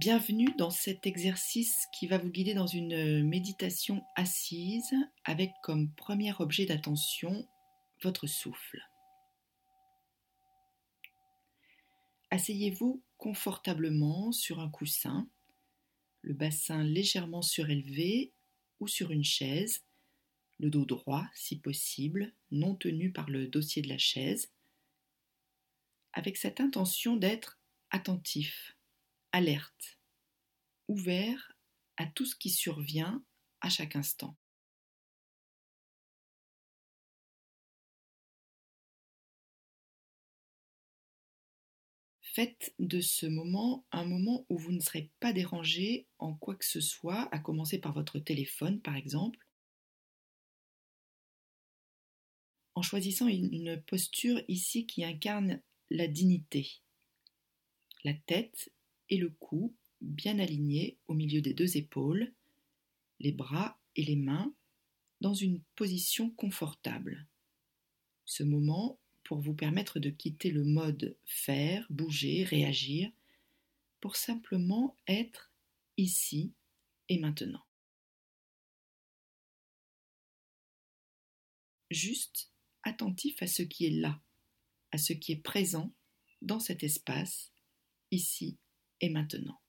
Bienvenue 0.00 0.54
dans 0.56 0.70
cet 0.70 1.06
exercice 1.06 1.86
qui 1.92 2.06
va 2.06 2.16
vous 2.16 2.30
guider 2.30 2.54
dans 2.54 2.66
une 2.66 3.22
méditation 3.22 4.02
assise 4.16 4.94
avec 5.24 5.50
comme 5.62 5.92
premier 5.92 6.32
objet 6.38 6.64
d'attention 6.64 7.46
votre 8.02 8.26
souffle. 8.26 8.80
Asseyez-vous 12.30 13.04
confortablement 13.18 14.32
sur 14.32 14.60
un 14.60 14.70
coussin, 14.70 15.28
le 16.22 16.32
bassin 16.32 16.82
légèrement 16.82 17.42
surélevé 17.42 18.32
ou 18.80 18.88
sur 18.88 19.10
une 19.10 19.22
chaise, 19.22 19.84
le 20.58 20.70
dos 20.70 20.86
droit 20.86 21.26
si 21.34 21.60
possible, 21.60 22.32
non 22.50 22.74
tenu 22.74 23.12
par 23.12 23.28
le 23.28 23.48
dossier 23.48 23.82
de 23.82 23.90
la 23.90 23.98
chaise, 23.98 24.50
avec 26.14 26.38
cette 26.38 26.62
intention 26.62 27.16
d'être 27.16 27.60
attentif 27.90 28.79
alerte, 29.32 29.98
ouvert 30.88 31.56
à 31.96 32.06
tout 32.06 32.26
ce 32.26 32.36
qui 32.36 32.50
survient 32.50 33.22
à 33.60 33.68
chaque 33.68 33.96
instant. 33.96 34.36
Faites 42.22 42.74
de 42.78 43.00
ce 43.00 43.26
moment 43.26 43.84
un 43.90 44.04
moment 44.04 44.46
où 44.48 44.56
vous 44.56 44.70
ne 44.70 44.80
serez 44.80 45.10
pas 45.18 45.32
dérangé 45.32 46.06
en 46.18 46.32
quoi 46.32 46.54
que 46.54 46.64
ce 46.64 46.80
soit, 46.80 47.28
à 47.34 47.40
commencer 47.40 47.78
par 47.78 47.92
votre 47.92 48.20
téléphone 48.20 48.80
par 48.80 48.94
exemple, 48.94 49.44
en 52.76 52.82
choisissant 52.82 53.26
une 53.26 53.82
posture 53.82 54.40
ici 54.46 54.86
qui 54.86 55.04
incarne 55.04 55.60
la 55.90 56.06
dignité. 56.06 56.80
La 58.04 58.14
tête 58.14 58.72
et 59.10 59.16
le 59.16 59.30
cou 59.30 59.74
bien 60.00 60.38
alignés 60.38 60.98
au 61.08 61.14
milieu 61.14 61.42
des 61.42 61.52
deux 61.52 61.76
épaules, 61.76 62.32
les 63.18 63.32
bras 63.32 63.78
et 63.96 64.04
les 64.04 64.16
mains 64.16 64.54
dans 65.20 65.34
une 65.34 65.60
position 65.76 66.30
confortable. 66.30 67.26
Ce 68.24 68.42
moment 68.42 68.98
pour 69.24 69.40
vous 69.40 69.54
permettre 69.54 69.98
de 69.98 70.10
quitter 70.10 70.50
le 70.50 70.64
mode 70.64 71.16
faire, 71.24 71.86
bouger, 71.90 72.44
réagir, 72.44 73.10
pour 74.00 74.16
simplement 74.16 74.96
être 75.06 75.52
ici 75.98 76.54
et 77.08 77.18
maintenant. 77.18 77.64
Juste 81.90 82.50
attentif 82.82 83.42
à 83.42 83.46
ce 83.46 83.62
qui 83.62 83.86
est 83.86 83.90
là, 83.90 84.22
à 84.90 84.96
ce 84.96 85.12
qui 85.12 85.32
est 85.32 85.42
présent 85.42 85.92
dans 86.40 86.60
cet 86.60 86.82
espace, 86.82 87.52
ici 88.10 88.58
et 89.00 89.08
maintenant. 89.10 89.60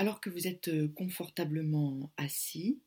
Alors 0.00 0.22
que 0.22 0.30
vous 0.30 0.46
êtes 0.46 0.68
euh, 0.68 0.88
confortablement 0.88 2.10
assis, 2.16 2.80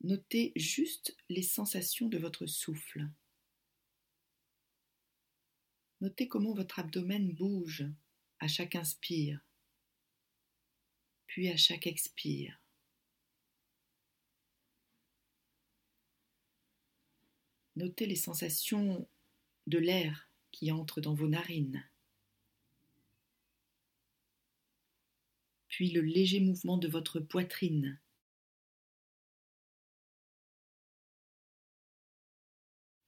notez 0.00 0.52
juste 0.56 1.14
les 1.28 1.42
sensations 1.42 2.08
de 2.08 2.16
votre 2.16 2.46
souffle. 2.46 3.06
Notez 6.00 6.26
comment 6.26 6.54
votre 6.54 6.78
abdomen 6.78 7.34
bouge 7.34 7.84
à 8.38 8.48
chaque 8.48 8.76
inspire, 8.76 9.40
puis 11.26 11.50
à 11.50 11.56
chaque 11.58 11.86
expire. 11.86 12.58
Notez 17.76 18.06
les 18.06 18.16
sensations 18.16 19.06
de 19.66 19.78
l'air 19.78 20.30
qui 20.50 20.72
entre 20.72 21.02
dans 21.02 21.14
vos 21.14 21.28
narines. 21.28 21.84
Puis 25.68 25.90
le 25.90 26.00
léger 26.00 26.40
mouvement 26.40 26.78
de 26.78 26.88
votre 26.88 27.20
poitrine. 27.20 28.00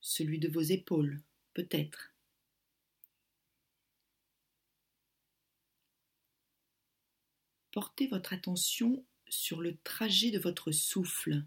Celui 0.02 0.38
de 0.38 0.48
vos 0.48 0.60
épaules, 0.60 1.22
peut-être. 1.54 2.12
Portez 7.72 8.06
votre 8.08 8.34
attention 8.34 9.02
sur 9.30 9.62
le 9.62 9.78
trajet 9.78 10.30
de 10.30 10.38
votre 10.38 10.72
souffle. 10.72 11.44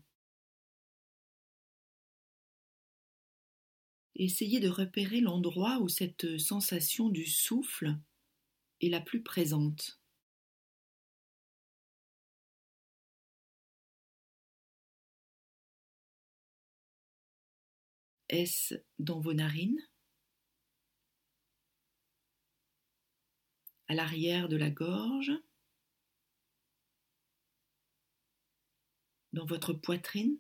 Essayez 4.16 4.60
de 4.60 4.70
repérer 4.70 5.22
l'endroit 5.22 5.80
où 5.80 5.90
cette 5.90 6.38
sensation 6.38 7.10
du 7.10 7.26
souffle 7.26 7.98
est 8.82 8.90
la 8.90 9.02
plus 9.02 9.24
présente. 9.24 10.02
Est-ce 18.30 18.76
dans 18.98 19.20
vos 19.20 19.34
narines? 19.34 19.82
À 23.90 23.94
l'arrière 23.94 24.48
de 24.48 24.56
la 24.56 24.70
gorge? 24.70 25.34
Dans 29.34 29.46
votre 29.46 29.74
poitrine? 29.74 30.40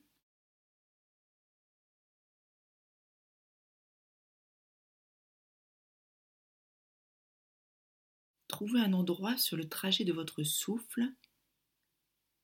Trouvez 8.61 8.81
un 8.81 8.93
endroit 8.93 9.37
sur 9.37 9.57
le 9.57 9.67
trajet 9.67 10.05
de 10.05 10.13
votre 10.13 10.43
souffle 10.43 11.11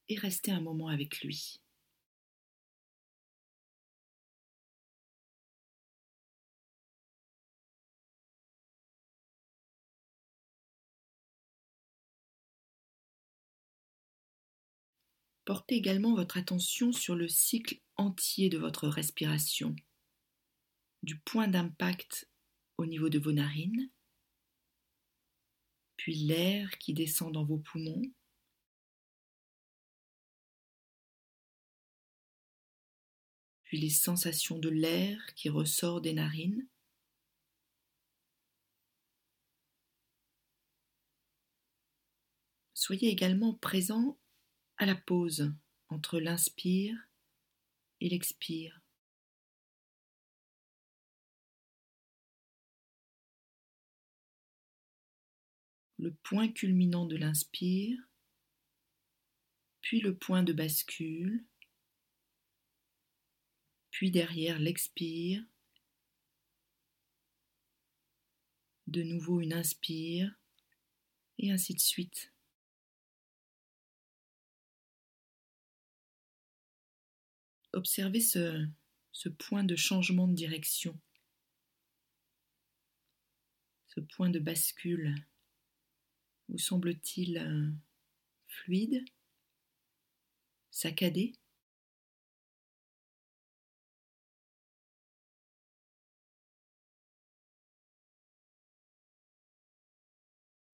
et 0.09 0.17
restez 0.17 0.51
un 0.51 0.61
moment 0.61 0.87
avec 0.87 1.21
lui. 1.21 1.61
Portez 15.45 15.75
également 15.75 16.15
votre 16.15 16.37
attention 16.39 16.91
sur 16.91 17.13
le 17.13 17.27
cycle 17.27 17.79
entier 17.95 18.49
de 18.49 18.57
votre 18.57 18.87
respiration, 18.87 19.75
du 21.03 21.19
point 21.19 21.47
d'impact 21.47 22.27
au 22.79 22.87
niveau 22.87 23.09
de 23.09 23.19
vos 23.19 23.33
narines 23.33 23.91
puis 25.97 26.15
l'air 26.15 26.77
qui 26.77 26.93
descend 26.93 27.33
dans 27.33 27.43
vos 27.43 27.57
poumons. 27.57 28.03
Puis 33.63 33.79
les 33.79 33.89
sensations 33.89 34.59
de 34.59 34.69
l'air 34.69 35.19
qui 35.35 35.49
ressort 35.49 35.99
des 35.99 36.13
narines. 36.13 36.65
Soyez 42.73 43.09
également 43.09 43.53
présent 43.55 44.17
à 44.77 44.85
la 44.85 44.95
pause 44.95 45.51
entre 45.89 46.19
l'inspire 46.19 46.95
et 47.99 48.07
l'expire. 48.07 48.86
Le 55.97 56.13
point 56.13 56.47
culminant 56.47 57.05
de 57.05 57.15
l'inspire, 57.15 57.97
puis 59.81 59.99
le 59.99 60.15
point 60.15 60.43
de 60.43 60.53
bascule, 60.53 61.45
puis 63.89 64.11
derrière 64.11 64.59
l'expire, 64.59 65.43
de 68.87 69.03
nouveau 69.03 69.41
une 69.41 69.53
inspire, 69.53 70.33
et 71.39 71.51
ainsi 71.51 71.73
de 71.73 71.79
suite. 71.79 72.33
Observez 77.73 78.21
ce, 78.21 78.67
ce 79.11 79.29
point 79.29 79.63
de 79.63 79.75
changement 79.75 80.27
de 80.27 80.33
direction, 80.33 80.99
ce 83.87 83.99
point 83.99 84.29
de 84.29 84.39
bascule. 84.39 85.15
Vous 86.49 86.57
semble-t-il 86.57 87.75
fluide 88.47 89.03
Saccadé? 90.71 91.33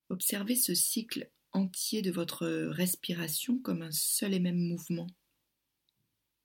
Observez 0.10 0.56
ce 0.56 0.76
cycle 0.76 1.32
entier 1.54 2.02
de 2.04 2.12
votre 2.12 2.46
respiration 2.48 3.58
comme 3.60 3.82
un 3.82 3.92
seul 3.92 4.34
et 4.34 4.40
même 4.40 4.60
mouvement, 4.60 5.08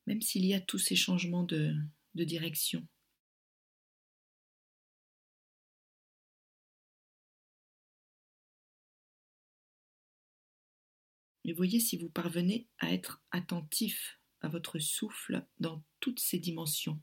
même 0.06 0.22
s'il 0.22 0.46
y 0.46 0.54
a 0.54 0.60
tous 0.60 0.78
ces 0.78 0.96
changements 0.96 1.44
de 1.44 1.74
direction. 2.14 2.86
Et 11.48 11.52
voyez 11.52 11.80
si 11.80 11.96
vous 11.96 12.10
parvenez 12.10 12.68
à 12.78 12.92
être 12.92 13.22
attentif 13.30 14.20
à 14.40 14.48
votre 14.48 14.78
souffle 14.78 15.46
dans 15.58 15.82
toutes 16.00 16.20
ses 16.20 16.38
dimensions. 16.38 17.00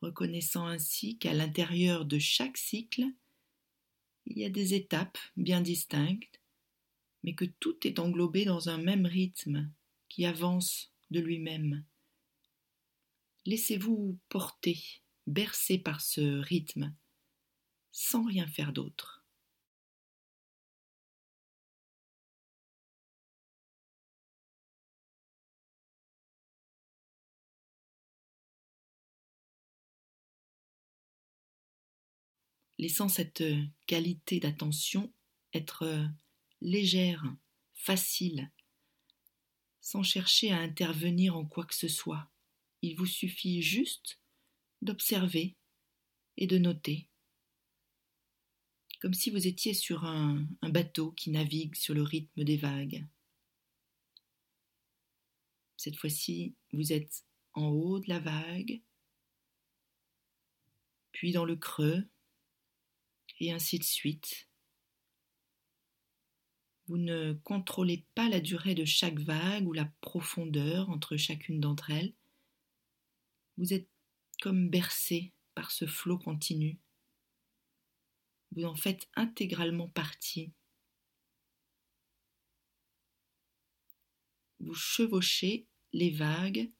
reconnaissant 0.00 0.66
ainsi 0.66 1.18
qu'à 1.18 1.34
l'intérieur 1.34 2.04
de 2.04 2.18
chaque 2.18 2.56
cycle, 2.56 3.04
il 4.26 4.38
y 4.38 4.44
a 4.44 4.50
des 4.50 4.74
étapes 4.74 5.18
bien 5.36 5.60
distinctes, 5.60 6.40
mais 7.22 7.34
que 7.34 7.44
tout 7.44 7.86
est 7.86 7.98
englobé 7.98 8.44
dans 8.44 8.68
un 8.68 8.78
même 8.78 9.06
rythme 9.06 9.70
qui 10.08 10.24
avance 10.24 10.92
de 11.10 11.20
lui-même. 11.20 11.84
Laissez-vous 13.46 14.18
porter, 14.28 15.02
bercer 15.30 15.78
par 15.78 16.00
ce 16.00 16.40
rythme, 16.40 16.94
sans 17.92 18.24
rien 18.24 18.46
faire 18.46 18.72
d'autre. 18.72 19.20
laissant 32.80 33.10
cette 33.10 33.44
qualité 33.86 34.40
d'attention 34.40 35.12
être 35.52 36.08
légère, 36.62 37.22
facile, 37.74 38.50
sans 39.82 40.02
chercher 40.02 40.50
à 40.50 40.60
intervenir 40.60 41.36
en 41.36 41.44
quoi 41.44 41.66
que 41.66 41.74
ce 41.74 41.88
soit. 41.88 42.30
Il 42.80 42.96
vous 42.96 43.06
suffit 43.06 43.60
juste 43.60 44.19
d'observer 44.82 45.56
et 46.36 46.46
de 46.46 46.58
noter, 46.58 47.08
comme 49.00 49.14
si 49.14 49.30
vous 49.30 49.46
étiez 49.46 49.74
sur 49.74 50.04
un, 50.04 50.46
bateau 50.62 51.12
qui 51.12 51.30
navigue 51.30 51.74
sur 51.74 51.94
le 51.94 52.02
rythme 52.02 52.44
des 52.44 52.56
vagues. 52.56 53.06
Cette 55.76 55.96
fois-ci, 55.96 56.54
vous 56.72 56.92
êtes 56.92 57.24
en 57.54 57.68
haut 57.68 57.98
de 57.98 58.08
la 58.08 58.20
vague, 58.20 58.82
puis 61.12 61.32
dans 61.32 61.44
le 61.46 61.56
creux, 61.56 62.06
et 63.40 63.52
ainsi 63.52 63.78
de 63.78 63.84
suite. 63.84 64.48
Vous 66.86 66.98
ne 66.98 67.32
contrôlez 67.44 68.04
pas 68.14 68.28
la 68.28 68.40
durée 68.40 68.74
de 68.74 68.84
chaque 68.84 69.18
vague 69.18 69.66
ou 69.66 69.72
la 69.72 69.86
profondeur 70.00 70.90
entre 70.90 71.16
chacune 71.16 71.60
d'entre 71.60 71.90
elles. 71.90 72.14
Vous 73.56 73.72
êtes 73.72 73.88
comme 74.40 74.68
bercé 74.68 75.32
par 75.54 75.70
ce 75.70 75.86
flot 75.86 76.18
continu. 76.18 76.78
Vous 78.52 78.64
en 78.64 78.74
faites 78.74 79.08
intégralement 79.14 79.88
partie. 79.88 80.52
Vous 84.58 84.74
chevauchez 84.74 85.66
les 85.92 86.10
vagues 86.10 86.70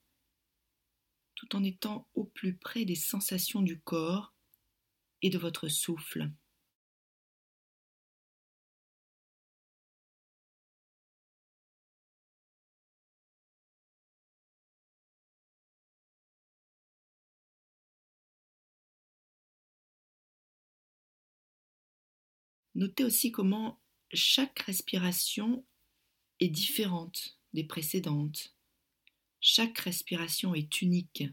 tout 1.34 1.56
en 1.56 1.64
étant 1.64 2.06
au 2.14 2.24
plus 2.24 2.54
près 2.54 2.84
des 2.84 2.94
sensations 2.94 3.62
du 3.62 3.80
corps 3.80 4.34
et 5.22 5.30
de 5.30 5.38
votre 5.38 5.68
souffle. 5.68 6.30
Notez 22.80 23.04
aussi 23.04 23.30
comment 23.30 23.78
chaque 24.10 24.60
respiration 24.60 25.66
est 26.40 26.48
différente 26.48 27.38
des 27.52 27.64
précédentes. 27.64 28.56
Chaque 29.38 29.76
respiration 29.80 30.54
est 30.54 30.80
unique 30.80 31.24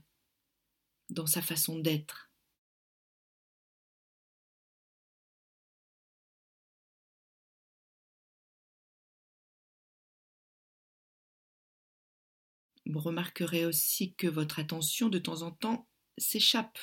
dans 1.09 1.25
sa 1.25 1.41
façon 1.41 1.79
d'être. 1.79 2.33
Vous 12.85 12.99
remarquerez 12.99 13.65
aussi 13.65 14.13
que 14.15 14.27
votre 14.27 14.59
attention 14.59 15.07
de 15.07 15.17
temps 15.17 15.43
en 15.43 15.51
temps 15.51 15.87
s'échappe 16.17 16.77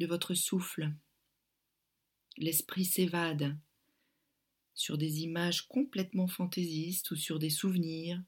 de 0.00 0.06
votre 0.06 0.34
souffle. 0.34 0.92
L'esprit 2.36 2.84
s'évade 2.84 3.56
sur 4.74 4.98
des 4.98 5.20
images 5.20 5.66
complètement 5.68 6.28
fantaisistes 6.28 7.10
ou 7.10 7.16
sur 7.16 7.38
des 7.38 7.50
souvenirs 7.50 8.22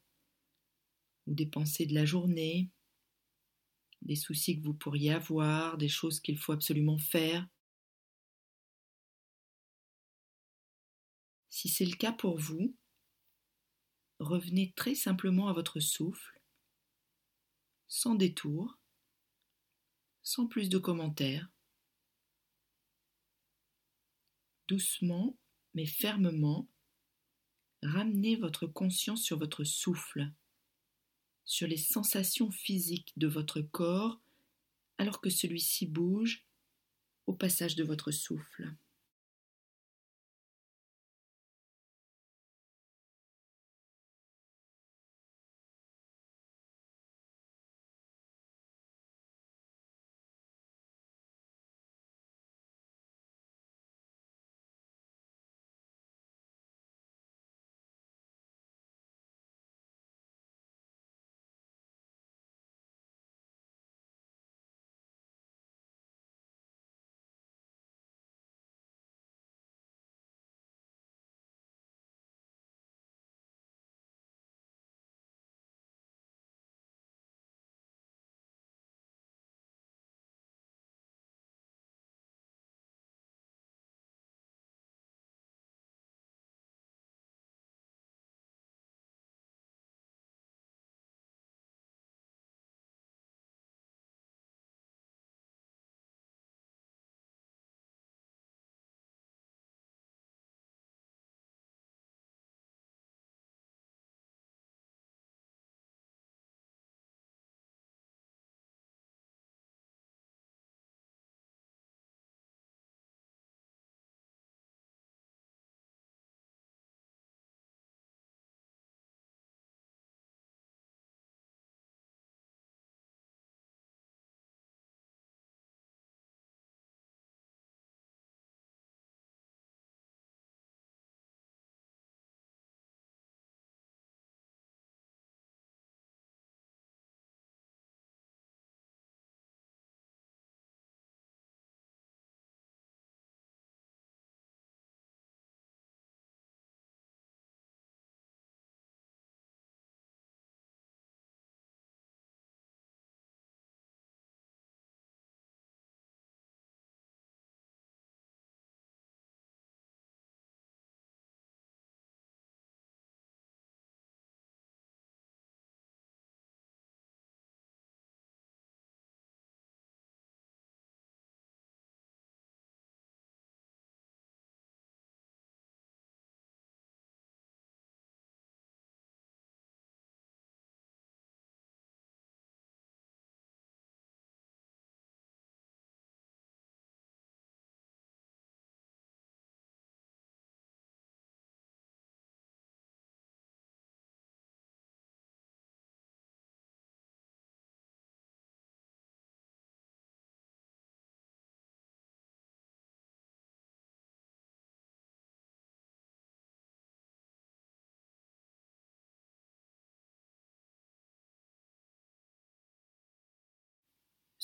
ou 1.26 1.34
des 1.34 1.46
pensées 1.46 1.86
de 1.86 1.94
la 1.94 2.04
journée, 2.04 2.70
des 4.02 4.16
soucis 4.16 4.60
que 4.60 4.64
vous 4.64 4.74
pourriez 4.74 5.12
avoir, 5.12 5.78
des 5.78 5.88
choses 5.88 6.20
qu'il 6.20 6.38
faut 6.38 6.52
absolument 6.52 6.98
faire. 6.98 7.46
Si 11.48 11.68
c'est 11.68 11.86
le 11.86 11.96
cas 11.96 12.12
pour 12.12 12.38
vous, 12.38 12.76
revenez 14.18 14.72
très 14.76 14.94
simplement 14.94 15.48
à 15.48 15.52
votre 15.52 15.80
souffle, 15.80 16.40
sans 17.88 18.14
détour, 18.14 18.78
sans 20.22 20.46
plus 20.46 20.68
de 20.68 20.78
commentaires. 20.78 21.48
Doucement 24.68 25.36
mais 25.74 25.86
fermement, 25.86 26.68
ramenez 27.82 28.36
votre 28.36 28.66
conscience 28.66 29.22
sur 29.22 29.38
votre 29.38 29.64
souffle, 29.64 30.32
sur 31.44 31.66
les 31.66 31.76
sensations 31.76 32.50
physiques 32.50 33.12
de 33.16 33.26
votre 33.26 33.60
corps 33.60 34.20
alors 34.98 35.20
que 35.20 35.30
celui-ci 35.30 35.86
bouge 35.86 36.46
au 37.26 37.34
passage 37.34 37.76
de 37.76 37.84
votre 37.84 38.10
souffle. 38.10 38.74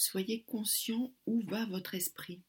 Soyez 0.00 0.44
conscient 0.44 1.12
où 1.26 1.42
va 1.42 1.66
votre 1.66 1.94
esprit. 1.94 2.42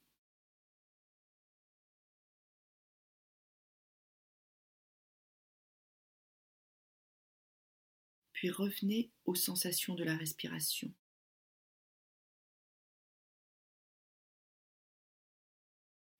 Puis 8.31 8.49
revenez 8.49 9.11
aux 9.25 9.35
sensations 9.35 9.95
de 9.95 10.05
la 10.05 10.15
respiration. 10.15 10.93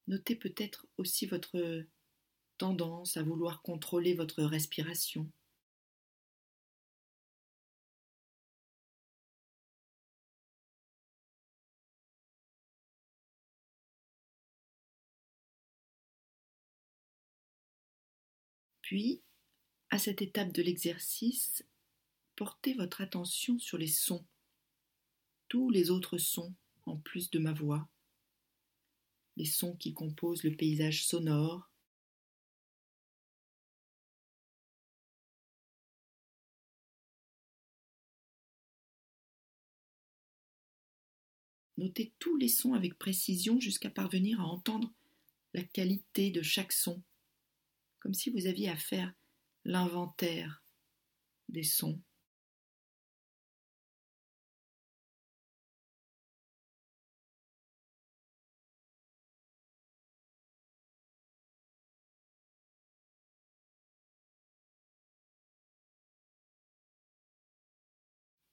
Notez 0.07 0.35
peut-être 0.35 0.85
aussi 0.97 1.27
votre 1.27 1.85
tendance 2.57 3.15
à 3.15 3.23
vouloir 3.23 3.61
contrôler 3.61 4.15
votre 4.15 4.43
respiration. 4.43 5.31
Puis, 18.91 19.21
à 19.89 19.98
cette 19.98 20.21
étape 20.21 20.51
de 20.51 20.62
l'exercice, 20.62 21.63
portez 22.36 22.74
votre 22.74 23.00
attention 23.00 23.57
sur 23.57 23.77
les 23.77 23.88
sons, 23.88 24.25
tous 25.48 25.69
les 25.69 25.91
autres 25.91 26.17
sons 26.17 26.53
en 26.86 26.98
plus 26.98 27.29
de 27.29 27.39
ma 27.39 27.53
voix, 27.53 27.88
les 29.38 29.45
sons 29.45 29.77
qui 29.77 29.93
composent 29.93 30.43
le 30.43 30.53
paysage 30.53 31.05
sonore, 31.05 31.71
Notez 41.77 42.12
tous 42.19 42.36
les 42.36 42.50
sons 42.50 42.74
avec 42.74 43.00
précision 43.00 43.57
jusqu'à 43.62 43.89
parvenir 43.89 44.41
à 44.41 44.43
entendre 44.43 44.91
la 45.53 45.63
qualité 45.63 46.29
de 46.29 46.41
chaque 46.41 46.74
son 46.74 47.01
comme 48.01 48.13
si 48.13 48.31
vous 48.31 48.48
aviez 48.48 48.67
à 48.70 48.75
faire 48.75 49.13
l'inventaire 49.63 50.63
des 51.48 51.63
sons. 51.63 52.01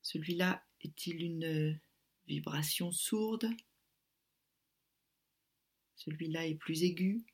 Celui-là 0.02 0.64
est-il 0.80 1.22
une 1.22 1.78
vibration 2.26 2.92
sourde? 2.92 3.50
Celui-là 5.96 6.46
est 6.46 6.54
plus 6.54 6.82
aigu? 6.82 7.26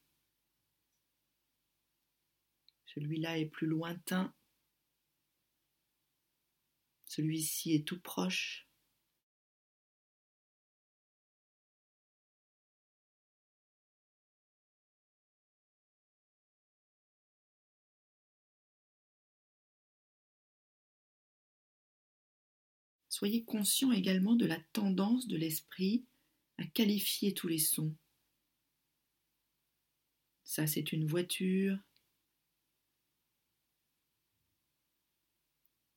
Celui-là 2.95 3.39
est 3.39 3.47
plus 3.47 3.67
lointain. 3.67 4.33
Celui-ci 7.07 7.75
est 7.75 7.87
tout 7.87 8.01
proche. 8.01 8.69
Soyez 23.09 23.45
conscient 23.45 23.93
également 23.93 24.35
de 24.35 24.47
la 24.47 24.59
tendance 24.73 25.29
de 25.29 25.37
l'esprit 25.37 26.05
à 26.59 26.65
qualifier 26.65 27.33
tous 27.33 27.49
les 27.49 27.59
sons. 27.59 27.95
Ça, 30.43 30.67
c'est 30.67 30.93
une 30.93 31.07
voiture, 31.07 31.79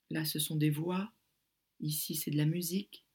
Là, 0.10 0.26
ce 0.26 0.40
sont 0.40 0.56
des 0.56 0.70
voix. 0.70 1.12
Ici, 1.80 2.16
c'est 2.16 2.32
de 2.32 2.38
la 2.38 2.46
musique. 2.46 3.06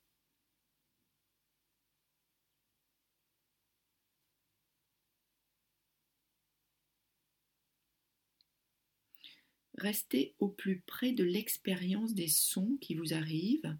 Restez 9.78 10.36
au 10.38 10.48
plus 10.48 10.80
près 10.80 11.12
de 11.12 11.24
l'expérience 11.24 12.14
des 12.14 12.28
sons 12.28 12.76
qui 12.80 12.94
vous 12.94 13.14
arrivent, 13.14 13.76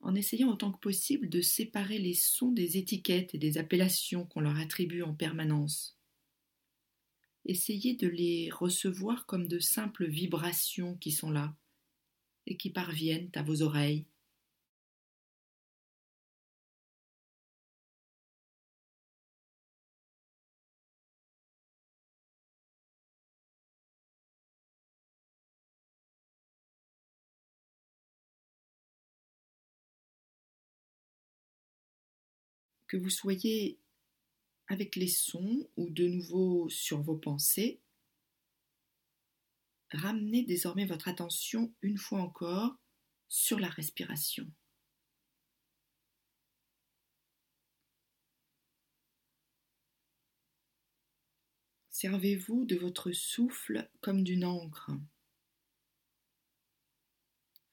en 0.00 0.14
essayant 0.14 0.48
autant 0.48 0.72
que 0.72 0.78
possible 0.78 1.28
de 1.28 1.42
séparer 1.42 1.98
les 1.98 2.14
sons 2.14 2.52
des 2.52 2.78
étiquettes 2.78 3.34
et 3.34 3.38
des 3.38 3.58
appellations 3.58 4.24
qu'on 4.24 4.40
leur 4.40 4.58
attribue 4.58 5.02
en 5.02 5.12
permanence. 5.12 5.98
Essayez 7.44 7.94
de 7.94 8.06
les 8.06 8.48
recevoir 8.50 9.26
comme 9.26 9.48
de 9.48 9.58
simples 9.58 10.06
vibrations 10.06 10.96
qui 10.96 11.10
sont 11.10 11.30
là, 11.30 11.54
et 12.50 12.56
qui 12.56 12.70
parviennent 12.70 13.30
à 13.34 13.42
vos 13.42 13.62
oreilles. 13.62 14.04
Que 32.88 32.96
vous 32.96 33.10
soyez 33.10 33.78
avec 34.66 34.96
les 34.96 35.06
sons 35.06 35.68
ou 35.76 35.90
de 35.90 36.06
nouveau 36.08 36.68
sur 36.68 37.00
vos 37.00 37.16
pensées, 37.16 37.80
ramenez 39.92 40.44
désormais 40.44 40.86
votre 40.86 41.08
attention 41.08 41.74
une 41.82 41.98
fois 41.98 42.20
encore 42.20 42.76
sur 43.28 43.58
la 43.58 43.68
respiration. 43.68 44.50
Servez-vous 51.90 52.64
de 52.64 52.76
votre 52.76 53.12
souffle 53.12 53.90
comme 54.00 54.24
d'une 54.24 54.46
encre, 54.46 54.90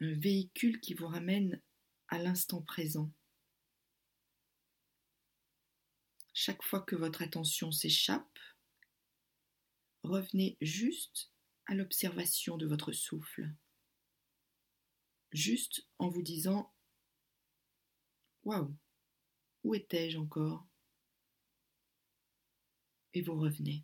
un 0.02 0.14
véhicule 0.14 0.82
qui 0.82 0.94
vous 0.94 1.08
ramène 1.08 1.62
à 2.10 2.20
l'instant 2.20 2.62
présent. 2.62 3.10
Chaque 6.34 6.62
fois 6.62 6.82
que 6.82 6.96
votre 6.96 7.22
attention 7.22 7.72
s'échappe, 7.72 8.40
revenez 10.04 10.58
juste 10.62 11.32
à 11.68 11.76
l'observation 11.76 12.58
de 12.58 12.66
votre 12.66 12.92
souffle, 12.92 13.50
juste 15.32 15.88
en 16.00 16.10
vous 16.10 16.24
disant 16.24 16.74
Waouh, 18.44 18.74
où 19.64 19.76
étais-je 19.76 20.18
encore? 20.18 20.66
Et 23.14 23.22
vous 23.22 23.36
revenez. 23.36 23.84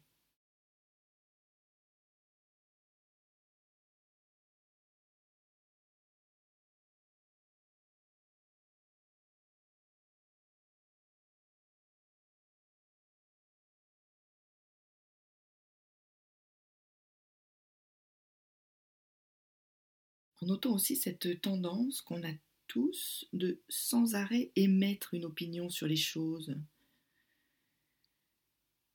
En 20.43 20.45
notant 20.45 20.73
aussi 20.73 20.97
cette 20.97 21.39
tendance 21.39 22.01
qu'on 22.01 22.21
a 22.27 22.33
tous 22.67 23.25
de 23.31 23.61
sans 23.69 24.13
arrêt 24.15 24.51
émettre 24.57 25.13
une 25.13 25.23
opinion 25.23 25.69
sur 25.69 25.87
les 25.87 25.95
choses, 25.95 26.57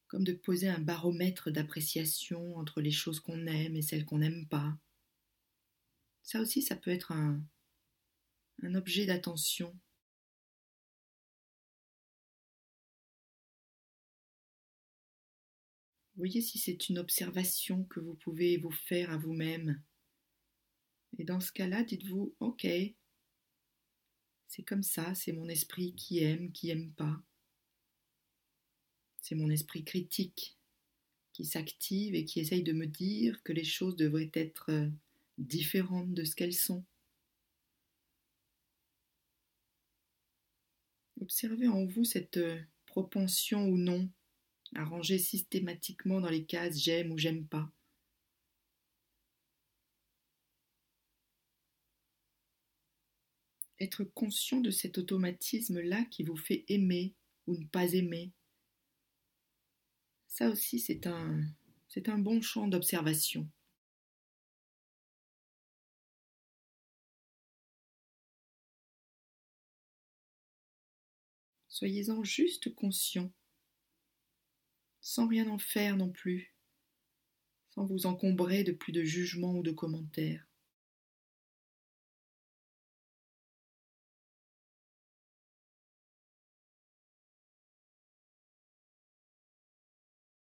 comme 0.09 0.25
de 0.25 0.35
poser 0.35 0.69
un 0.69 0.79
baromètre 0.79 1.51
d'appréciation 1.51 2.57
entre 2.57 2.83
les 2.83 2.91
choses 2.91 3.21
qu'on 3.21 3.47
aime 3.47 3.77
et 3.77 3.83
celles 3.83 4.05
qu'on 4.05 4.19
n'aime 4.19 4.47
pas. 4.47 4.77
Ça 6.23 6.43
aussi, 6.43 6.61
ça 6.61 6.77
peut 6.77 6.91
être 6.91 7.13
un, 7.13 7.43
un 8.63 8.75
objet 8.75 9.07
d'attention. 9.07 9.75
Voyez 16.17 16.43
si 16.43 16.59
c'est 16.59 16.91
une 16.91 16.99
observation 16.99 17.85
que 17.85 18.01
vous 18.01 18.17
pouvez 18.17 18.59
vous 18.59 18.73
faire 18.73 19.11
à 19.11 19.17
vous-même 19.17 19.81
et 21.17 21.25
dans 21.25 21.41
ce 21.41 21.53
cas-là, 21.53 21.83
dites-vous, 21.83 22.35
ok, 22.41 22.67
c'est 24.49 24.63
comme 24.63 24.83
ça, 24.83 25.15
c'est 25.15 25.33
mon 25.33 25.49
esprit 25.49 25.95
qui 25.95 26.23
aime, 26.23 26.53
qui 26.53 26.71
aime 26.71 26.91
pas. 26.93 27.23
C'est 29.23 29.35
mon 29.35 29.51
esprit 29.51 29.85
critique 29.85 30.57
qui 31.33 31.45
s'active 31.45 32.15
et 32.15 32.25
qui 32.25 32.41
essaye 32.41 32.63
de 32.63 32.73
me 32.73 32.87
dire 32.87 33.43
que 33.43 33.53
les 33.53 33.65
choses 33.65 33.97
devraient 33.97 34.31
être 34.35 34.71
euh, 34.71 34.89
différentes 35.39 36.13
de 36.13 36.25
ce 36.25 36.35
qu'elles 36.35 36.55
sont. 36.55 36.85
Observez 41.21 41.69
en 41.69 41.85
vous 41.85 42.05
cette 42.05 42.39
euh, 42.39 42.61
propension 42.87 43.67
ou 43.67 43.77
non 43.77 44.09
à 44.75 44.85
ranger 44.85 45.19
systématiquement 45.19 46.21
dans 46.21 46.31
les 46.31 46.45
cases 46.45 46.79
j'aime 46.79 47.13
ou 47.13 47.19
j'aime 47.19 47.47
pas. 47.47 47.71
Être 53.81 54.05
conscient 54.05 54.61
de 54.61 54.71
cet 54.71 54.99
automatisme-là 54.99 56.05
qui 56.11 56.25
vous 56.25 56.37
fait 56.37 56.65
aimer 56.69 57.15
ou 57.47 57.57
ne 57.57 57.67
pas 57.67 57.93
aimer. 57.93 58.33
Ça 60.27 60.49
aussi, 60.51 60.81
c'est 60.81 61.07
un, 61.07 61.45
c'est 61.89 62.09
un 62.09 62.19
bon 62.19 62.41
champ 62.41 62.69
d'observation. 62.69 63.49
Soyez-en 71.69 72.25
juste 72.25 72.75
conscient, 72.75 73.33
sans 75.01 75.29
rien 75.29 75.49
en 75.49 75.59
faire 75.59 75.97
non 75.97 76.11
plus, 76.11 76.53
sans 77.71 77.85
vous 77.85 78.07
encombrer 78.07 78.65
de 78.65 78.73
plus 78.73 78.91
de 78.91 79.05
jugements 79.05 79.55
ou 79.55 79.63
de 79.63 79.71
commentaires. 79.71 80.48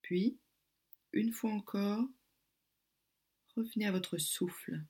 Puis, 0.07 0.39
une 1.11 1.33
fois 1.33 1.51
encore, 1.51 2.07
revenez 3.57 3.85
à 3.87 3.91
votre 3.91 4.17
souffle, 4.17 4.81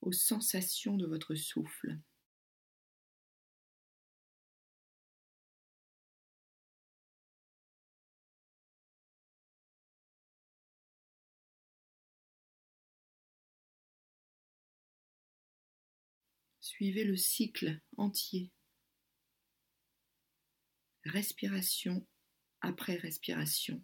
aux 0.00 0.12
sensations 0.12 0.96
de 0.96 1.06
votre 1.06 1.34
souffle. 1.34 1.98
Suivez 16.62 17.04
le 17.04 17.18
cycle 17.18 17.78
entier. 17.98 18.50
Respiration 21.04 22.06
après 22.62 22.96
respiration. 22.96 23.82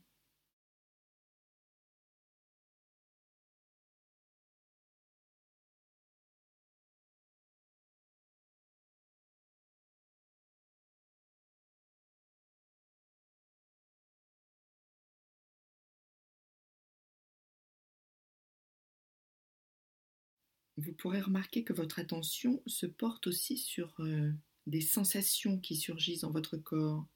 vous 20.77 20.93
pourrez 20.93 21.21
remarquer 21.21 21.65
que 21.65 21.73
votre 21.73 21.99
attention 21.99 22.63
se 22.67 22.87
porte 22.87 23.27
aussi 23.27 23.57
sur 23.57 23.95
euh, 24.01 24.33
des 24.67 24.81
sensations 24.81 25.59
qui 25.59 25.77
surgissent 25.77 26.21
dans 26.21 26.33
votre 26.33 26.57
corps 26.57 27.07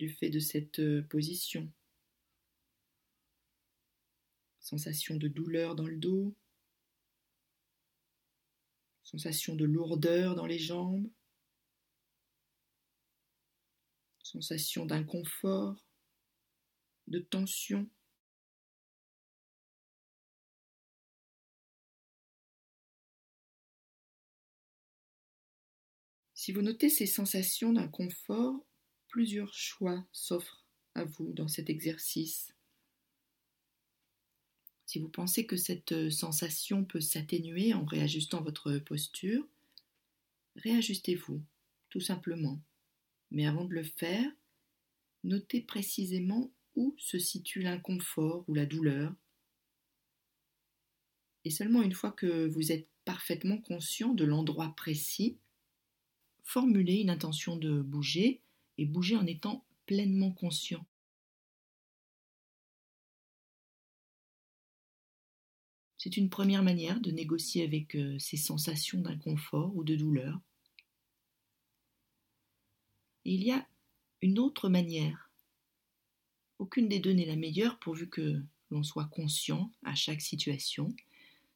du 0.00 0.08
fait 0.08 0.30
de 0.30 0.38
cette 0.38 0.78
euh, 0.78 1.02
position. 1.02 1.70
Sensation 4.58 5.16
de 5.16 5.28
douleur 5.28 5.74
dans 5.74 5.86
le 5.86 5.98
dos, 5.98 6.34
sensation 9.02 9.54
de 9.56 9.66
lourdeur 9.66 10.34
dans 10.36 10.46
les 10.46 10.58
jambes, 10.58 11.06
sensation 14.22 14.86
d'inconfort, 14.86 15.84
de 17.06 17.18
tension. 17.18 17.86
Si 26.32 26.52
vous 26.52 26.62
notez 26.62 26.88
ces 26.88 27.06
sensations 27.06 27.74
d'inconfort, 27.74 28.64
plusieurs 29.10 29.52
choix 29.52 30.06
s'offrent 30.12 30.64
à 30.94 31.04
vous 31.04 31.32
dans 31.32 31.48
cet 31.48 31.68
exercice. 31.68 32.54
Si 34.86 34.98
vous 34.98 35.08
pensez 35.08 35.46
que 35.46 35.56
cette 35.56 36.10
sensation 36.10 36.84
peut 36.84 37.00
s'atténuer 37.00 37.74
en 37.74 37.84
réajustant 37.84 38.42
votre 38.42 38.78
posture, 38.78 39.46
réajustez-vous, 40.56 41.42
tout 41.90 42.00
simplement. 42.00 42.60
Mais 43.30 43.46
avant 43.46 43.64
de 43.64 43.74
le 43.74 43.84
faire, 43.84 44.30
notez 45.22 45.60
précisément 45.60 46.50
où 46.74 46.94
se 46.98 47.18
situe 47.18 47.62
l'inconfort 47.62 48.44
ou 48.48 48.54
la 48.54 48.66
douleur. 48.66 49.14
Et 51.44 51.50
seulement 51.50 51.82
une 51.82 51.94
fois 51.94 52.12
que 52.12 52.46
vous 52.48 52.72
êtes 52.72 52.88
parfaitement 53.04 53.58
conscient 53.58 54.12
de 54.12 54.24
l'endroit 54.24 54.74
précis, 54.76 55.38
formuler 56.42 56.96
une 56.96 57.10
intention 57.10 57.56
de 57.56 57.80
bouger 57.80 58.42
et 58.80 58.86
bouger 58.86 59.14
en 59.14 59.26
étant 59.26 59.62
pleinement 59.84 60.32
conscient. 60.32 60.86
C'est 65.98 66.16
une 66.16 66.30
première 66.30 66.62
manière 66.62 66.98
de 66.98 67.10
négocier 67.10 67.62
avec 67.62 67.94
euh, 67.94 68.18
ces 68.18 68.38
sensations 68.38 69.02
d'inconfort 69.02 69.76
ou 69.76 69.84
de 69.84 69.96
douleur. 69.96 70.40
Il 73.26 73.44
y 73.44 73.52
a 73.52 73.68
une 74.22 74.38
autre 74.38 74.70
manière. 74.70 75.30
Aucune 76.58 76.88
des 76.88 77.00
deux 77.00 77.12
n'est 77.12 77.26
la 77.26 77.36
meilleure 77.36 77.78
pourvu 77.78 78.08
que 78.08 78.42
l'on 78.70 78.82
soit 78.82 79.08
conscient 79.08 79.70
à 79.84 79.94
chaque 79.94 80.22
situation. 80.22 80.96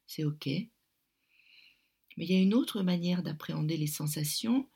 C'est 0.05 0.25
OK. 0.25 0.45
Mais 0.45 0.69
il 2.17 2.31
y 2.31 2.35
a 2.35 2.41
une 2.41 2.53
autre 2.53 2.83
manière 2.83 3.23
d'appréhender 3.23 3.77
les 3.77 3.87
sensations 3.87 4.69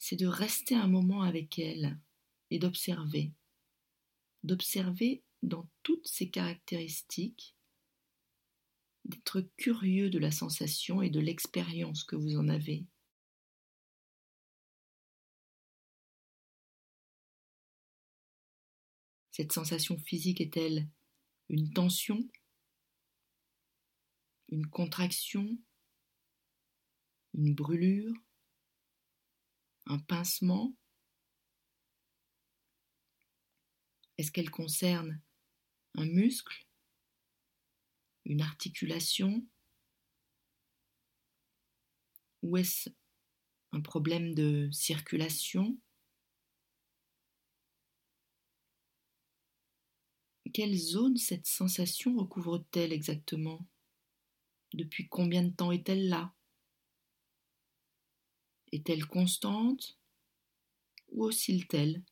c'est 0.00 0.16
de 0.16 0.26
rester 0.26 0.74
un 0.74 0.88
moment 0.88 1.22
avec 1.22 1.58
elle 1.58 2.00
et 2.50 2.58
d'observer, 2.58 3.32
d'observer 4.42 5.22
dans 5.42 5.68
toutes 5.82 6.08
ses 6.08 6.30
caractéristiques, 6.30 7.54
d'être 9.04 9.42
curieux 9.58 10.08
de 10.08 10.18
la 10.18 10.30
sensation 10.30 11.02
et 11.02 11.10
de 11.10 11.20
l'expérience 11.20 12.02
que 12.02 12.16
vous 12.16 12.36
en 12.36 12.48
avez. 12.48 12.86
Cette 19.32 19.52
sensation 19.52 19.98
physique 19.98 20.40
est-elle 20.40 20.88
une 21.50 21.72
tension, 21.72 22.26
une 24.48 24.66
contraction, 24.66 25.58
une 27.34 27.54
brûlure? 27.54 28.14
Un 29.90 29.98
pincement? 29.98 30.72
Est-ce 34.18 34.30
qu'elle 34.30 34.50
concerne 34.50 35.20
un 35.96 36.06
muscle, 36.06 36.66
une 38.24 38.40
articulation? 38.40 39.44
Ou 42.42 42.56
est-ce 42.56 42.88
un 43.72 43.80
problème 43.80 44.32
de 44.34 44.70
circulation? 44.70 45.76
Quelle 50.52 50.76
zone 50.76 51.16
cette 51.16 51.46
sensation 51.46 52.16
recouvre-t-elle 52.16 52.92
exactement? 52.92 53.66
Depuis 54.72 55.08
combien 55.08 55.42
de 55.42 55.50
temps 55.54 55.72
est-elle 55.72 56.08
là? 56.08 56.32
Est-elle 58.72 59.06
constante 59.06 59.98
ou 61.10 61.24
oscille-t-elle? 61.24 62.02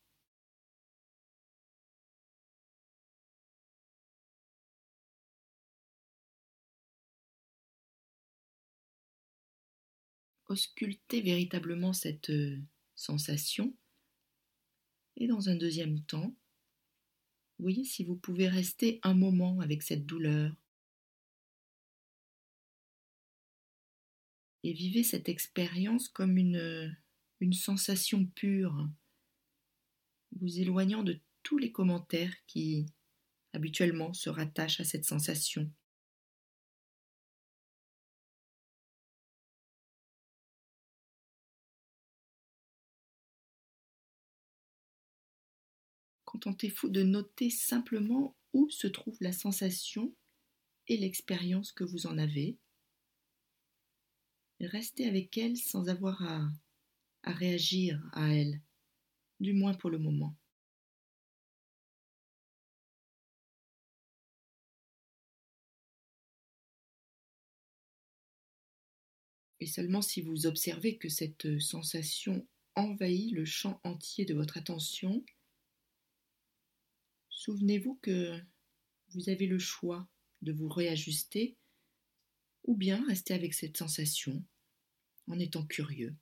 Auscultez 10.48 11.20
véritablement 11.20 11.92
cette 11.92 12.30
euh, 12.30 12.58
sensation. 12.94 13.74
Et 15.16 15.26
dans 15.26 15.50
un 15.50 15.56
deuxième 15.56 16.00
temps, 16.04 16.34
voyez 17.58 17.84
si 17.84 18.02
vous 18.02 18.16
pouvez 18.16 18.48
rester 18.48 18.98
un 19.02 19.14
moment 19.14 19.60
avec 19.60 19.82
cette 19.82 20.06
douleur 20.06 20.52
et 24.68 24.74
vivez 24.74 25.02
cette 25.02 25.30
expérience 25.30 26.10
comme 26.10 26.36
une, 26.36 26.94
sensation 27.52 28.26
pure, 28.26 28.86
vous 30.32 30.60
éloignant 30.60 31.02
de 31.02 31.18
tous 31.42 31.56
les 31.56 31.72
commentaires 31.72 32.34
qui 32.46 32.84
habituellement 33.54 34.12
se 34.12 34.28
rattachent 34.28 34.80
à 34.80 34.84
cette 34.84 35.06
sensation. 35.06 35.72
Contentez-vous 46.26 46.90
de 46.90 47.04
noter 47.04 47.48
simplement 47.48 48.36
où 48.52 48.68
se 48.68 48.86
trouve 48.86 49.16
la 49.22 49.32
sensation 49.32 50.14
et 50.88 50.98
l'expérience 50.98 51.72
que 51.72 51.84
vous 51.84 52.06
en 52.06 52.18
avez, 52.18 52.58
restez 54.66 55.06
avec 55.06 55.36
elle 55.38 55.56
sans 55.56 55.88
avoir 55.88 56.22
à, 56.22 56.50
à 57.22 57.32
réagir 57.32 58.02
à 58.12 58.34
elle, 58.34 58.60
du 59.40 59.52
moins 59.52 59.74
pour 59.74 59.90
le 59.90 59.98
moment. 59.98 60.36
Et 69.60 69.66
seulement 69.66 70.02
si 70.02 70.22
vous 70.22 70.46
observez 70.46 70.98
que 70.98 71.08
cette 71.08 71.58
sensation 71.60 72.46
envahit 72.74 73.32
le 73.32 73.44
champ 73.44 73.80
entier 73.82 74.24
de 74.24 74.34
votre 74.34 74.56
attention, 74.56 75.24
souvenez-vous 77.28 77.96
que 77.96 78.40
vous 79.10 79.28
avez 79.28 79.46
le 79.46 79.58
choix 79.58 80.08
de 80.42 80.52
vous 80.52 80.68
réajuster 80.68 81.56
ou 82.68 82.76
bien 82.76 83.02
rester 83.08 83.32
avec 83.32 83.54
cette 83.54 83.78
sensation 83.78 84.44
en 85.26 85.38
étant 85.40 85.66
curieux. 85.66 86.14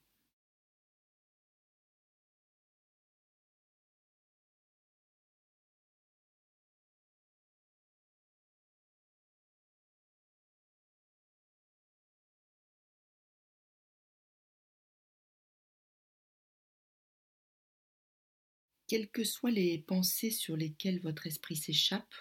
quelles 18.88 19.10
que 19.10 19.24
soient 19.24 19.50
les 19.50 19.78
pensées 19.78 20.30
sur 20.30 20.56
lesquelles 20.56 21.00
votre 21.00 21.26
esprit 21.26 21.56
s'échappe, 21.56 22.14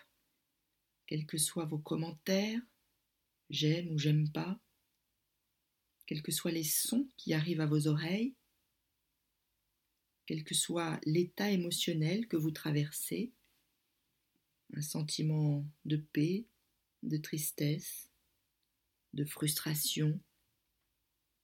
quels 1.05 1.27
que 1.27 1.37
soient 1.37 1.65
vos 1.65 1.77
commentaires, 1.77 2.59
j'aime 3.55 3.89
ou 3.91 3.97
j'aime 3.97 4.29
pas, 4.29 4.59
quels 6.05 6.21
que 6.21 6.31
soient 6.31 6.51
les 6.51 6.63
sons 6.63 7.07
qui 7.17 7.33
arrivent 7.33 7.61
à 7.61 7.65
vos 7.65 7.87
oreilles, 7.87 8.35
quel 10.25 10.43
que 10.43 10.53
soit 10.53 10.99
l'état 11.05 11.49
émotionnel 11.49 12.27
que 12.27 12.37
vous 12.37 12.51
traversez, 12.51 13.31
un 14.73 14.81
sentiment 14.81 15.65
de 15.85 15.97
paix, 15.97 16.45
de 17.03 17.17
tristesse, 17.17 18.09
de 19.13 19.23
frustration, 19.23 20.19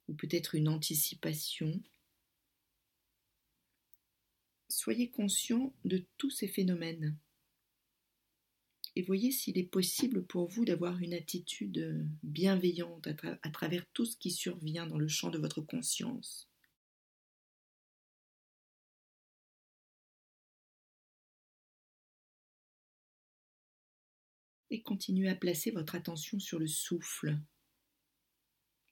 ou 0.08 0.14
peut-être 0.14 0.56
une 0.56 0.68
anticipation, 0.68 1.82
Soyez 4.72 5.10
conscient 5.10 5.74
de 5.84 6.06
tous 6.18 6.30
ces 6.30 6.48
phénomènes 6.48 7.18
et 8.96 9.02
voyez 9.02 9.32
s'il 9.32 9.58
est 9.58 9.64
possible 9.64 10.26
pour 10.26 10.48
vous 10.48 10.66
d'avoir 10.66 11.00
une 11.00 11.14
attitude 11.14 12.06
bienveillante 12.24 13.08
à, 13.08 13.50
travers 13.50 13.86
tout 13.94 14.06
ce 14.06 14.18
qui 14.18 14.32
survient 14.32 14.86
dans 14.86 14.98
le 14.98 15.08
champ 15.08 15.30
de 15.30 15.38
votre 15.38 15.62
conscience. 15.62 16.50
Et 24.70 24.82
continuez 24.82 25.30
à 25.30 25.36
placer 25.36 25.72
votre 25.72 25.96
attention 25.96 26.40
sur 26.40 26.60
le 26.60 26.68
souffle, 26.68 27.38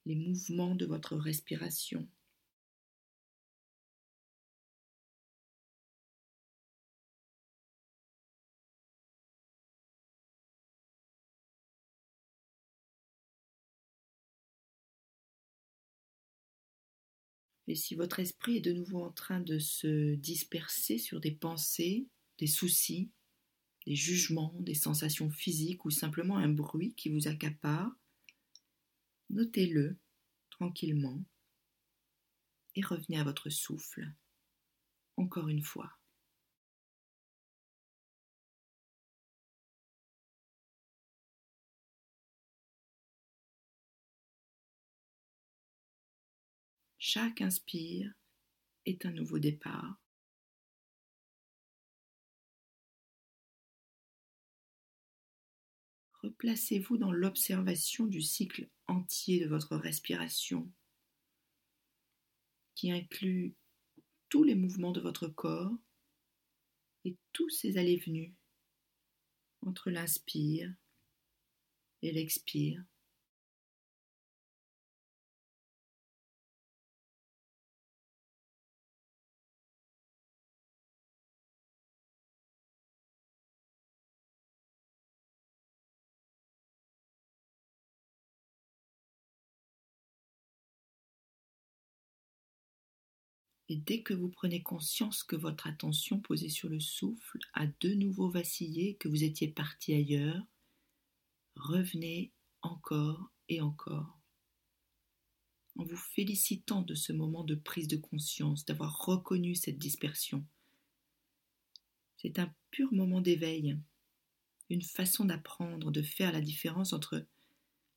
les 0.06 0.14
mouvements 0.14 0.74
de 0.74 0.86
votre 0.86 1.16
respiration. 1.16 2.06
Et 17.70 17.76
si 17.76 17.94
votre 17.94 18.18
esprit 18.18 18.56
est 18.56 18.62
de 18.62 18.72
nouveau 18.72 19.00
en 19.00 19.12
train 19.12 19.38
de 19.38 19.60
se 19.60 20.16
disperser 20.16 20.98
sur 20.98 21.20
des 21.20 21.30
pensées, 21.30 22.08
des 22.38 22.48
soucis, 22.48 23.12
des 23.86 23.94
jugements, 23.94 24.56
des 24.58 24.74
sensations 24.74 25.30
physiques 25.30 25.84
ou 25.84 25.90
simplement 25.90 26.36
un 26.36 26.48
bruit 26.48 26.94
qui 26.96 27.10
vous 27.10 27.28
accapare, 27.28 27.92
notez-le 29.28 29.96
tranquillement 30.50 31.22
et 32.74 32.80
revenez 32.80 33.20
à 33.20 33.24
votre 33.24 33.50
souffle. 33.50 34.04
Encore 35.16 35.46
une 35.46 35.62
fois. 35.62 35.99
Chaque 47.12 47.40
inspire 47.40 48.14
est 48.86 49.04
un 49.04 49.10
nouveau 49.10 49.40
départ. 49.40 50.00
Replacez-vous 56.22 56.98
dans 56.98 57.10
l'observation 57.10 58.06
du 58.06 58.22
cycle 58.22 58.68
entier 58.86 59.40
de 59.40 59.48
votre 59.48 59.74
respiration, 59.76 60.70
qui 62.76 62.92
inclut 62.92 63.56
tous 64.28 64.44
les 64.44 64.54
mouvements 64.54 64.92
de 64.92 65.00
votre 65.00 65.26
corps 65.26 65.76
et 67.04 67.16
tous 67.32 67.50
ces 67.50 67.76
allées-venues 67.76 68.36
entre 69.62 69.90
l'inspire 69.90 70.72
et 72.02 72.12
l'expire. 72.12 72.84
Et 93.70 93.76
dès 93.76 94.02
que 94.02 94.14
vous 94.14 94.28
prenez 94.28 94.64
conscience 94.64 95.22
que 95.22 95.36
votre 95.36 95.68
attention 95.68 96.18
posée 96.18 96.48
sur 96.48 96.68
le 96.68 96.80
souffle 96.80 97.38
a 97.54 97.68
de 97.68 97.94
nouveau 97.94 98.28
vacillé, 98.28 98.96
que 98.96 99.06
vous 99.06 99.22
étiez 99.22 99.46
parti 99.46 99.94
ailleurs, 99.94 100.44
revenez 101.54 102.32
encore 102.62 103.30
et 103.48 103.60
encore, 103.60 104.18
en 105.76 105.84
vous 105.84 105.96
félicitant 105.96 106.82
de 106.82 106.96
ce 106.96 107.12
moment 107.12 107.44
de 107.44 107.54
prise 107.54 107.86
de 107.86 107.96
conscience, 107.96 108.64
d'avoir 108.64 109.06
reconnu 109.06 109.54
cette 109.54 109.78
dispersion. 109.78 110.44
C'est 112.16 112.40
un 112.40 112.52
pur 112.72 112.92
moment 112.92 113.20
d'éveil, 113.20 113.78
une 114.68 114.82
façon 114.82 115.26
d'apprendre, 115.26 115.92
de 115.92 116.02
faire 116.02 116.32
la 116.32 116.40
différence 116.40 116.92
entre 116.92 117.24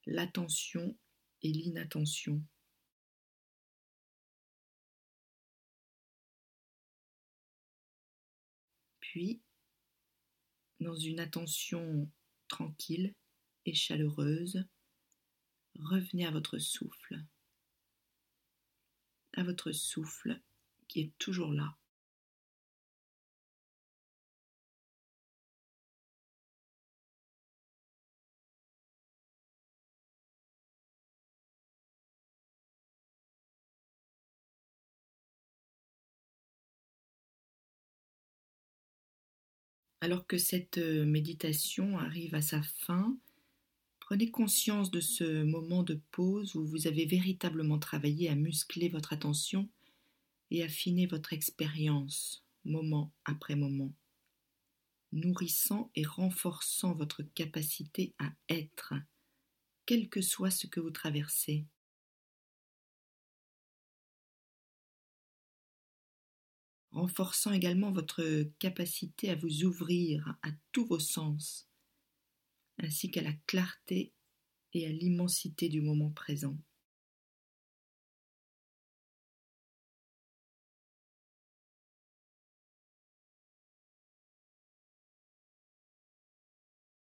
l'attention 0.06 0.96
et 1.42 1.52
l'inattention. 1.52 2.44
Puis, 9.13 9.43
dans 10.80 10.95
une 10.95 11.19
attention 11.19 12.10
tranquille 12.47 13.13
et 13.63 13.76
chaleureuse, 13.76 14.65
revenez 15.76 16.26
à 16.26 16.32
votre 16.32 16.58
souffle, 16.58 17.23
à 19.34 19.43
votre 19.43 19.71
souffle 19.71 20.41
qui 20.88 21.02
est 21.02 21.17
toujours 21.19 21.54
là. 21.54 21.78
Alors 40.04 40.28
que 40.28 40.38
cette 40.38 40.80
euh, 40.80 41.06
méditation 41.06 41.98
arrive 41.98 42.36
à 42.36 42.42
sa 42.42 42.62
fin, 42.62 43.18
prenez 44.02 44.30
conscience 44.32 44.92
de 44.92 45.00
ce 45.00 45.44
moment 45.44 45.82
de 45.82 46.02
pause 46.12 46.56
où 46.56 46.66
vous 46.66 46.88
avez 46.88 47.06
véritablement 47.06 47.80
travaillé 47.80 48.28
à 48.28 48.36
muscler 48.36 48.89
votre 48.89 49.13
attention 49.13 49.70
et 50.52 50.62
affiner 50.62 51.08
votre 51.08 51.32
expérience 51.32 52.44
moment 52.66 53.13
après 53.24 53.56
moment, 53.56 53.94
nourrissant 55.13 55.89
et 55.96 56.04
renforçant 56.04 56.94
votre 56.94 57.24
capacité 57.24 58.13
à 58.20 58.34
être, 58.50 58.96
quel 59.86 60.10
que 60.10 60.22
soit 60.22 60.52
ce 60.52 60.68
que 60.68 60.82
vous 60.82 60.92
traversez. 60.92 61.66
Renforçant 66.94 67.52
également 67.52 67.92
votre 67.92 68.44
capacité 68.60 69.30
à 69.30 69.36
vous 69.36 69.64
ouvrir 69.64 70.38
à 70.44 70.50
tous 70.72 70.86
vos 70.86 71.00
sens, 71.00 71.68
ainsi 72.78 73.12
qu'à 73.12 73.22
la 73.22 73.34
clarté 73.48 74.14
et 74.74 74.86
à 74.88 74.90
l'immensité 74.90 75.70
du 75.70 75.82
moment 75.82 76.12
présent. 76.12 76.58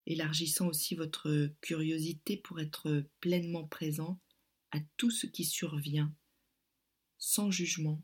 élargissant 0.08 0.68
aussi 0.68 0.96
votre 0.96 1.52
curiosité 1.62 2.38
pour 2.38 2.60
être 2.60 3.04
pleinement 3.20 3.68
présent 3.68 4.20
à 4.72 4.80
tout 4.96 5.12
ce 5.12 5.28
qui 5.28 5.44
survient, 5.44 6.14
sans 7.18 7.52
jugement, 7.52 8.02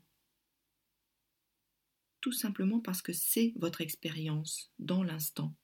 tout 2.24 2.32
simplement 2.32 2.80
parce 2.80 3.02
que 3.02 3.12
c'est 3.12 3.52
votre 3.56 3.82
expérience 3.82 4.72
dans 4.78 5.02
l'instant. 5.02 5.54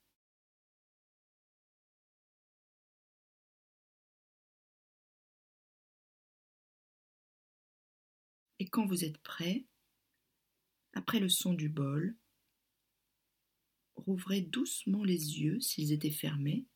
Et 8.58 8.68
quand 8.68 8.84
vous 8.84 9.06
êtes 9.06 9.16
prêt, 9.22 9.64
après 10.92 11.18
le 11.18 11.30
son 11.30 11.54
du 11.54 11.70
bol, 11.70 12.14
rouvrez 13.94 14.42
doucement 14.42 15.02
les 15.02 15.40
yeux 15.40 15.60
s'ils 15.60 15.92
étaient 15.92 16.10
fermés 16.10 16.66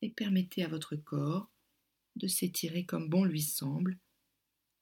et 0.00 0.10
permettez 0.10 0.62
à 0.62 0.68
votre 0.68 0.94
corps 0.94 1.50
de 2.14 2.28
s'étirer 2.28 2.86
comme 2.86 3.08
bon 3.08 3.24
lui 3.24 3.42
semble 3.42 3.98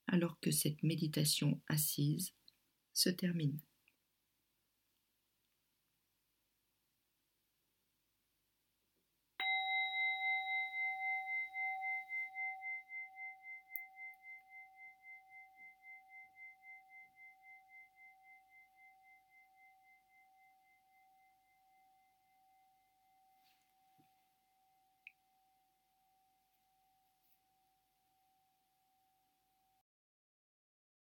alors 0.09 0.39
que 0.41 0.51
cette 0.51 0.83
méditation 0.83 1.59
assise 1.69 2.35
se 2.97 3.13
termine. 3.13 3.61